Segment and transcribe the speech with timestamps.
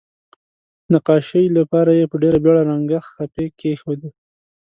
[0.93, 4.09] نقاشۍ لپاره یې په ډیره بیړه رنګه خپې کیښودې.